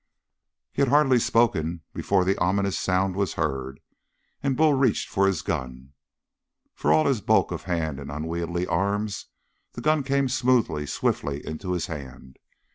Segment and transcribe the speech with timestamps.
[0.71, 3.79] He had hardly spoken before the ominous sound was heard,
[4.41, 5.93] and Bull reached for his gun.
[6.73, 9.27] For all his bulk of hand and unwieldy arms,
[9.73, 12.39] the gun came smoothly, swiftly into his hand.